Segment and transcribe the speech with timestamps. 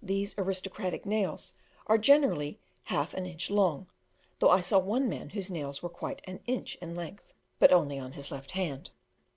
[0.00, 1.52] These aristocratic nails
[1.88, 3.88] are generally half an inch long,
[4.38, 7.98] though I saw one man whose nails were quite an inch in length, but only
[7.98, 8.90] on his left hand.